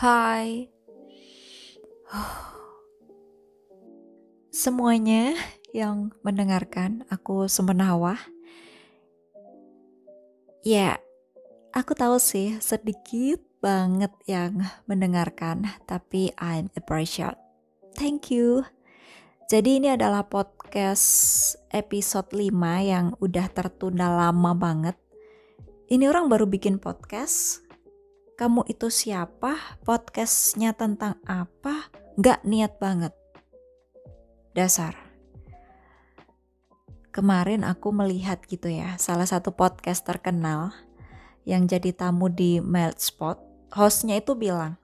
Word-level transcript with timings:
Hai. 0.00 0.72
Semuanya 4.48 5.36
yang 5.76 6.16
mendengarkan 6.24 7.04
aku 7.12 7.52
semenawa. 7.52 8.16
Ya, 10.64 10.96
aku 11.76 11.92
tahu 11.92 12.16
sih 12.16 12.56
sedikit 12.64 13.44
banget 13.60 14.08
yang 14.24 14.64
mendengarkan, 14.88 15.68
tapi 15.84 16.32
I'm 16.40 16.72
appreciate. 16.80 17.36
Thank 17.92 18.32
you. 18.32 18.64
Jadi 19.52 19.84
ini 19.84 19.92
adalah 19.92 20.24
podcast 20.24 21.60
episode 21.76 22.32
5 22.32 22.48
yang 22.88 23.12
udah 23.20 23.52
tertunda 23.52 24.08
lama 24.08 24.56
banget. 24.56 24.96
Ini 25.92 26.08
orang 26.08 26.32
baru 26.32 26.48
bikin 26.48 26.80
podcast. 26.80 27.68
Kamu 28.40 28.64
itu 28.72 28.88
siapa? 28.88 29.52
Podcastnya 29.84 30.72
tentang 30.72 31.20
apa? 31.28 31.92
Gak 32.16 32.40
niat 32.48 32.80
banget 32.80 33.12
dasar. 34.56 34.96
Kemarin 37.12 37.68
aku 37.68 37.92
melihat 37.92 38.40
gitu 38.48 38.72
ya, 38.72 38.96
salah 38.96 39.28
satu 39.28 39.52
podcast 39.52 40.08
terkenal 40.08 40.72
yang 41.44 41.68
jadi 41.68 41.92
tamu 41.92 42.32
di 42.32 42.64
Spot, 42.96 43.36
hostnya 43.76 44.16
itu 44.16 44.32
bilang, 44.32 44.80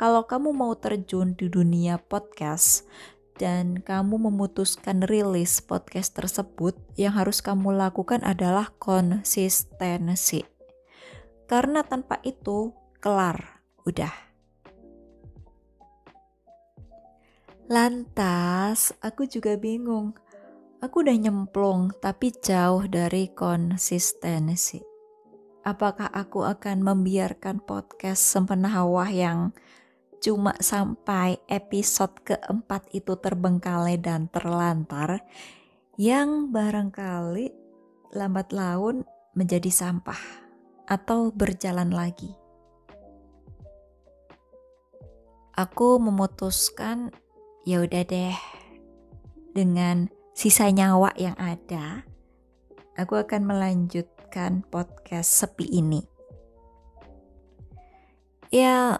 kalau 0.00 0.24
kamu 0.24 0.56
mau 0.56 0.72
terjun 0.72 1.36
di 1.36 1.52
dunia 1.52 2.00
podcast 2.00 2.88
dan 3.36 3.84
kamu 3.84 4.32
memutuskan 4.32 5.04
rilis 5.04 5.60
podcast 5.60 6.16
tersebut, 6.16 6.72
yang 6.96 7.12
harus 7.12 7.44
kamu 7.44 7.74
lakukan 7.74 8.24
adalah 8.24 8.72
konsistensi. 8.80 10.57
Karena 11.48 11.80
tanpa 11.80 12.20
itu, 12.28 12.76
kelar, 13.00 13.64
udah 13.88 14.28
Lantas, 17.68 18.96
aku 19.04 19.28
juga 19.28 19.52
bingung. 19.60 20.16
Aku 20.80 21.04
udah 21.04 21.12
nyemplung, 21.12 21.92
tapi 22.00 22.32
jauh 22.32 22.88
dari 22.88 23.28
konsistensi. 23.28 24.80
Apakah 25.68 26.08
aku 26.08 26.48
akan 26.48 26.80
membiarkan 26.80 27.60
podcast 27.60 28.24
sempena 28.24 28.72
hawa 28.72 29.12
yang 29.12 29.52
cuma 30.24 30.56
sampai 30.64 31.44
episode 31.44 32.16
keempat 32.24 32.88
itu 32.96 33.20
terbengkalai 33.20 34.00
dan 34.00 34.32
terlantar, 34.32 35.20
yang 36.00 36.48
barangkali 36.48 37.52
lambat 38.16 38.48
laun 38.56 39.04
menjadi 39.36 39.68
sampah 39.68 40.47
atau 40.88 41.28
berjalan 41.28 41.92
lagi. 41.92 42.32
Aku 45.52 46.00
memutuskan 46.00 47.12
ya 47.68 47.84
udah 47.84 48.02
deh 48.08 48.36
dengan 49.52 50.08
sisa 50.32 50.70
nyawa 50.72 51.12
yang 51.18 51.36
ada 51.36 52.08
aku 52.98 53.14
akan 53.14 53.46
melanjutkan 53.46 54.66
podcast 54.66 55.30
sepi 55.30 55.70
ini. 55.70 56.02
Ya 58.50 58.98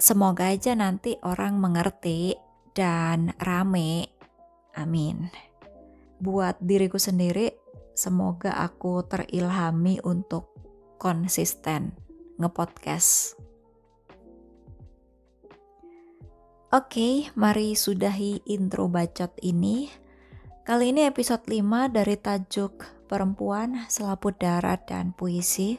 semoga 0.00 0.48
aja 0.48 0.72
nanti 0.72 1.20
orang 1.20 1.60
mengerti 1.60 2.40
dan 2.72 3.36
rame. 3.36 4.08
Amin. 4.72 5.28
Buat 6.24 6.56
diriku 6.64 6.96
sendiri 6.96 7.52
semoga 7.92 8.56
aku 8.56 9.04
terilhami 9.04 10.00
untuk 10.00 10.51
konsisten 11.02 11.98
ngepodcast 12.38 13.34
Oke, 16.72 17.28
mari 17.36 17.76
sudahi 17.76 18.48
intro 18.48 18.88
bacot 18.88 19.28
ini. 19.44 19.92
Kali 20.64 20.96
ini 20.96 21.04
episode 21.04 21.44
5 21.44 21.92
dari 21.92 22.16
tajuk 22.16 22.88
Perempuan, 23.12 23.84
Selaput 23.92 24.40
Darat, 24.40 24.88
dan 24.88 25.12
Puisi. 25.12 25.76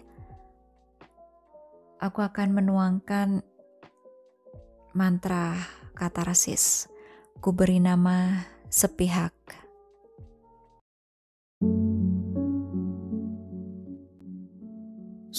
Aku 1.97 2.21
akan 2.21 2.53
menuangkan 2.53 3.41
mantra 4.93 5.65
kata 5.97 6.29
rasis. 6.29 6.85
Ku 7.41 7.57
beri 7.57 7.81
nama 7.81 8.45
sepihak. 8.69 9.62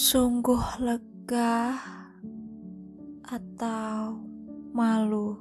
Sungguh 0.05 0.85
lega 0.85 1.81
atau 3.25 4.21
malu 4.69 5.33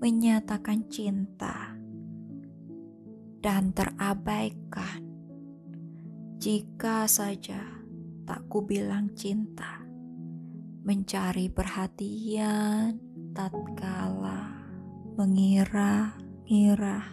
menyatakan 0.00 0.88
cinta 0.88 1.76
dan 3.44 3.76
terabaikan 3.76 5.04
jika 6.40 7.04
saja 7.04 7.60
tak 8.24 8.48
ku 8.48 8.64
bilang 8.64 9.12
cinta 9.12 9.84
mencari 10.88 11.52
perhatian 11.52 12.96
tatkala 13.36 14.64
mengira-ngira. 15.20 17.04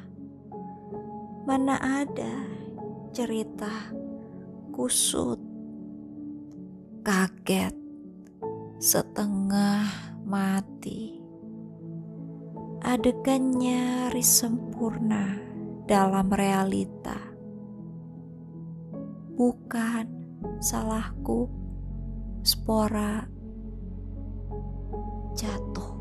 Mana 1.43 1.75
ada 1.83 2.47
cerita 3.11 3.91
kusut 4.71 5.52
kaget 7.03 7.75
setengah 8.79 9.91
mati 10.23 11.19
adegan 12.79 13.59
nyaris 13.59 14.39
sempurna 14.39 15.35
dalam 15.83 16.31
realita. 16.31 17.19
Bukan 19.35 20.07
salahku, 20.63 21.51
spora 22.39 23.27
jatuh 25.35 25.91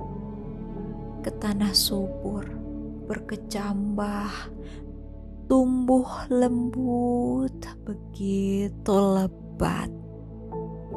ke 1.26 1.34
tanah 1.42 1.74
subur, 1.74 2.46
berkecambah, 3.10 4.30
tumbuh 5.50 6.30
lembut, 6.30 7.58
begitu 7.82 8.94
lebat. 8.94 9.90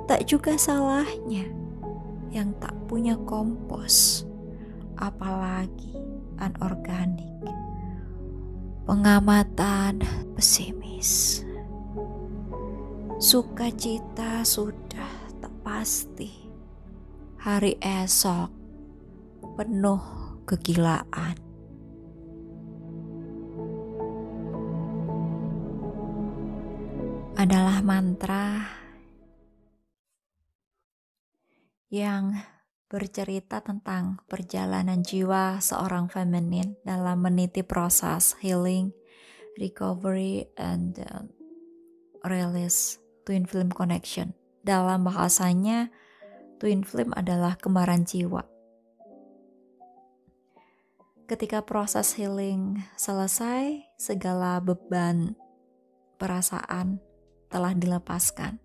Tak 0.05 0.21
juga 0.29 0.53
salahnya 0.53 1.49
yang 2.29 2.53
tak 2.61 2.77
punya 2.85 3.17
kompos 3.25 4.21
apalagi 5.01 5.97
anorganik. 6.38 7.33
Pengamatan 8.85 10.05
pesimis. 10.38 11.41
Sukacita 13.17 14.45
sudah 14.45 15.33
tak 15.41 15.53
pasti. 15.65 16.53
Hari 17.41 17.81
esok 17.81 18.49
penuh 19.57 20.03
kegilaan. 20.45 21.38
Adalah 27.35 27.81
mantra 27.81 28.84
yang 31.95 32.35
bercerita 32.91 33.63
tentang 33.63 34.19
perjalanan 34.28 35.00
jiwa 35.00 35.63
seorang 35.63 36.11
feminin 36.11 36.75
dalam 36.83 37.23
meniti 37.23 37.63
proses 37.63 38.35
healing, 38.44 38.91
recovery, 39.56 40.51
and 40.59 41.00
uh, 41.00 41.23
release 42.28 43.00
twin 43.23 43.47
flame 43.47 43.72
connection. 43.72 44.35
Dalam 44.67 45.07
bahasanya, 45.07 45.88
twin 46.59 46.83
flame 46.83 47.15
adalah 47.15 47.56
kembaran 47.56 48.03
jiwa. 48.03 48.44
Ketika 51.25 51.65
proses 51.65 52.13
healing 52.19 52.86
selesai, 53.00 53.81
segala 53.97 54.62
beban 54.62 55.33
perasaan 56.21 57.01
telah 57.50 57.74
dilepaskan 57.74 58.64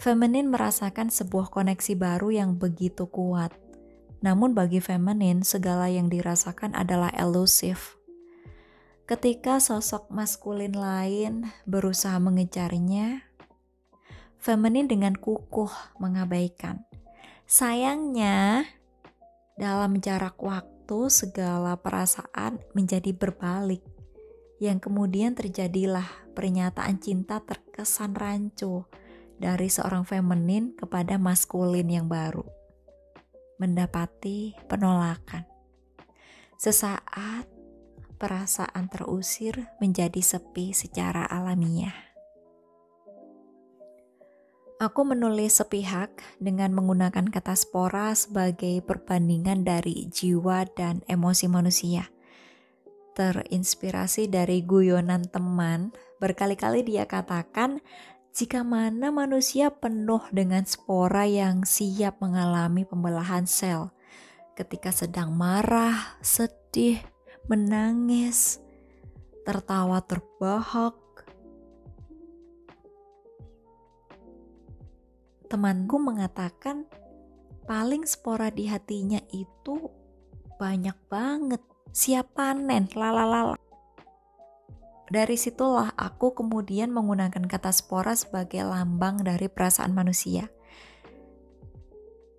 Feminin 0.00 0.48
merasakan 0.48 1.12
sebuah 1.12 1.52
koneksi 1.52 1.92
baru 1.92 2.32
yang 2.32 2.56
begitu 2.56 3.04
kuat. 3.04 3.52
Namun 4.24 4.56
bagi 4.56 4.80
feminin, 4.80 5.44
segala 5.44 5.92
yang 5.92 6.08
dirasakan 6.08 6.72
adalah 6.72 7.12
elusif. 7.12 8.00
Ketika 9.04 9.60
sosok 9.60 10.08
maskulin 10.08 10.72
lain 10.72 11.52
berusaha 11.68 12.16
mengejarnya, 12.16 13.28
feminin 14.40 14.88
dengan 14.88 15.12
kukuh 15.20 15.68
mengabaikan. 16.00 16.80
Sayangnya, 17.44 18.64
dalam 19.60 20.00
jarak 20.00 20.40
waktu 20.40 21.12
segala 21.12 21.76
perasaan 21.76 22.56
menjadi 22.72 23.12
berbalik. 23.12 23.84
Yang 24.64 24.88
kemudian 24.88 25.36
terjadilah 25.36 26.08
pernyataan 26.32 26.96
cinta 27.04 27.44
terkesan 27.44 28.16
rancu 28.16 28.88
dari 29.40 29.72
seorang 29.72 30.04
feminin 30.04 30.76
kepada 30.76 31.16
maskulin 31.16 31.88
yang 31.88 32.06
baru. 32.06 32.44
mendapati 33.60 34.56
penolakan. 34.72 35.44
Sesaat 36.56 37.44
perasaan 38.16 38.88
terusir 38.88 39.68
menjadi 39.84 40.20
sepi 40.20 40.72
secara 40.72 41.28
alamiah. 41.28 41.92
Aku 44.80 45.04
menulis 45.04 45.60
sepihak 45.60 46.24
dengan 46.40 46.72
menggunakan 46.72 47.28
kata 47.28 47.52
spora 47.52 48.16
sebagai 48.16 48.80
perbandingan 48.80 49.60
dari 49.60 50.08
jiwa 50.08 50.64
dan 50.72 51.04
emosi 51.04 51.52
manusia. 51.52 52.08
Terinspirasi 53.12 54.32
dari 54.32 54.64
guyonan 54.64 55.28
teman, 55.28 55.92
berkali-kali 56.16 56.80
dia 56.80 57.04
katakan 57.04 57.84
jika 58.30 58.62
mana 58.62 59.10
manusia 59.10 59.74
penuh 59.74 60.22
dengan 60.30 60.62
spora 60.62 61.26
yang 61.26 61.66
siap 61.66 62.22
mengalami 62.22 62.86
pembelahan 62.86 63.42
sel 63.42 63.90
ketika 64.54 64.94
sedang 64.94 65.34
marah, 65.34 66.14
sedih, 66.22 67.02
menangis, 67.50 68.62
tertawa 69.42 69.98
terbahak, 70.06 70.94
temanku 75.50 75.98
mengatakan 75.98 76.86
paling 77.66 78.06
spora 78.06 78.54
di 78.54 78.70
hatinya 78.70 79.18
itu 79.34 79.90
banyak 80.54 80.94
banget. 81.10 81.62
Siap 81.90 82.38
panen 82.38 82.86
lalalala 82.94 83.58
dari 85.10 85.34
situlah 85.34 85.90
aku 85.98 86.38
kemudian 86.38 86.94
menggunakan 86.94 87.50
kata 87.50 87.74
spora 87.74 88.14
sebagai 88.14 88.62
lambang 88.62 89.26
dari 89.26 89.50
perasaan 89.50 89.90
manusia. 89.90 90.54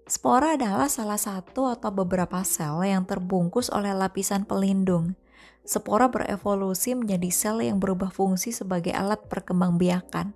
Spora 0.07 0.55
adalah 0.55 0.87
salah 0.87 1.19
satu 1.19 1.67
atau 1.67 1.91
beberapa 1.91 2.39
sel 2.47 2.83
yang 2.87 3.03
terbungkus 3.03 3.67
oleh 3.71 3.91
lapisan 3.91 4.47
pelindung. 4.47 5.19
Spora 5.67 6.07
berevolusi 6.07 6.95
menjadi 6.95 7.31
sel 7.31 7.63
yang 7.63 7.79
berubah 7.79 8.11
fungsi 8.11 8.55
sebagai 8.55 8.95
alat 8.95 9.19
perkembangbiakan. 9.27 10.31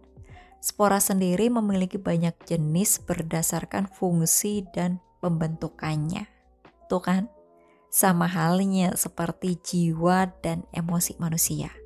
Spora 0.60 1.00
sendiri 1.00 1.48
memiliki 1.48 1.96
banyak 2.00 2.36
jenis 2.48 3.04
berdasarkan 3.04 3.88
fungsi 3.88 4.64
dan 4.76 5.04
pembentukannya. 5.24 6.28
Tuh 6.92 7.04
kan? 7.04 7.24
Sama 7.92 8.28
halnya 8.28 8.96
seperti 9.00 9.56
jiwa 9.60 10.36
dan 10.44 10.68
emosi 10.76 11.16
manusia. 11.20 11.85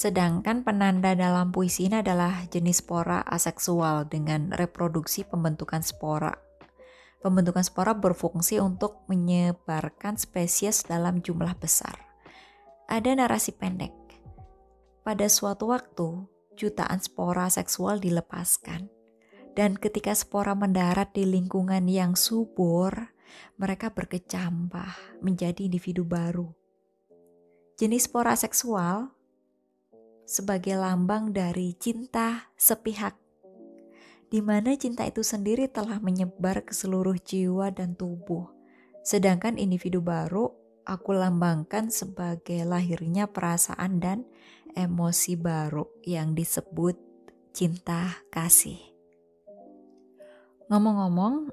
Sedangkan 0.00 0.64
penanda 0.64 1.12
dalam 1.12 1.52
puisi 1.52 1.84
ini 1.84 2.00
adalah 2.00 2.48
jenis 2.48 2.80
spora 2.80 3.20
aseksual 3.20 4.08
dengan 4.08 4.48
reproduksi 4.48 5.28
pembentukan 5.28 5.84
spora. 5.84 6.32
Pembentukan 7.20 7.60
spora 7.60 7.92
berfungsi 7.92 8.56
untuk 8.64 9.04
menyebarkan 9.12 10.16
spesies 10.16 10.88
dalam 10.88 11.20
jumlah 11.20 11.52
besar. 11.60 12.00
Ada 12.88 13.12
narasi 13.12 13.52
pendek. 13.52 13.92
Pada 15.04 15.28
suatu 15.28 15.68
waktu, 15.68 16.24
jutaan 16.56 17.04
spora 17.04 17.52
seksual 17.52 18.00
dilepaskan. 18.00 18.88
Dan 19.52 19.76
ketika 19.76 20.16
spora 20.16 20.56
mendarat 20.56 21.12
di 21.12 21.28
lingkungan 21.28 21.84
yang 21.92 22.16
subur, 22.16 23.12
mereka 23.60 23.92
berkecambah 23.92 25.20
menjadi 25.20 25.68
individu 25.68 26.08
baru. 26.08 26.48
Jenis 27.76 28.08
spora 28.08 28.32
seksual 28.32 29.19
sebagai 30.30 30.78
lambang 30.78 31.34
dari 31.34 31.74
cinta 31.74 32.54
sepihak, 32.54 33.18
di 34.30 34.38
mana 34.38 34.78
cinta 34.78 35.02
itu 35.02 35.26
sendiri 35.26 35.66
telah 35.66 35.98
menyebar 35.98 36.62
ke 36.62 36.70
seluruh 36.70 37.18
jiwa 37.18 37.74
dan 37.74 37.98
tubuh. 37.98 38.46
Sedangkan 39.02 39.58
individu 39.58 39.98
baru 39.98 40.54
aku 40.86 41.18
lambangkan 41.18 41.90
sebagai 41.90 42.62
lahirnya 42.62 43.26
perasaan 43.26 43.98
dan 43.98 44.22
emosi 44.78 45.34
baru 45.34 45.90
yang 46.06 46.38
disebut 46.38 46.94
cinta 47.50 48.22
kasih. 48.30 48.78
Ngomong-ngomong, 50.70 51.50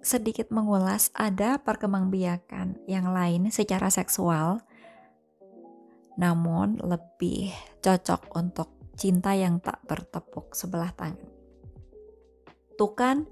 sedikit 0.00 0.48
mengulas 0.48 1.12
ada 1.12 1.60
perkembangbiakan 1.60 2.88
yang 2.88 3.12
lain 3.12 3.52
secara 3.52 3.92
seksual, 3.92 4.64
namun 6.16 6.80
lebih 6.80 7.52
cocok 7.84 8.32
untuk 8.36 8.68
cinta 8.96 9.36
yang 9.36 9.60
tak 9.60 9.84
bertepuk 9.84 10.56
sebelah 10.56 10.90
tangan. 10.96 11.28
Tuh 12.76 12.92
kan, 12.92 13.28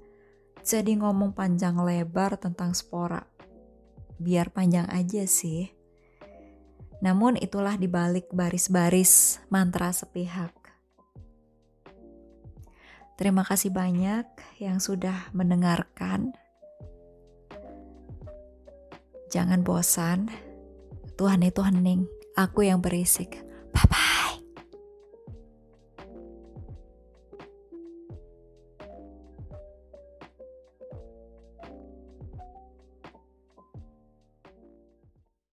jadi 0.65 0.97
ngomong 0.97 1.37
panjang 1.37 1.77
lebar 1.77 2.37
tentang 2.41 2.73
spora. 2.73 3.21
Biar 4.17 4.49
panjang 4.49 4.89
aja 4.89 5.25
sih. 5.29 5.69
Namun 7.05 7.37
itulah 7.37 7.77
dibalik 7.77 8.29
baris-baris 8.33 9.43
mantra 9.53 9.93
sepihak. 9.93 10.53
Terima 13.15 13.45
kasih 13.45 13.69
banyak 13.69 14.27
yang 14.59 14.81
sudah 14.81 15.29
mendengarkan. 15.31 16.33
Jangan 19.29 19.61
bosan, 19.61 20.27
Tuhan 21.15 21.43
itu 21.43 21.61
hening, 21.63 22.07
Aku 22.35 22.67
yang 22.67 22.83
berisik, 22.83 23.39
Papa, 23.71 24.04